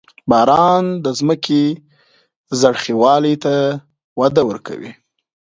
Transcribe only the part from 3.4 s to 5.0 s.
ته وده ورکوي.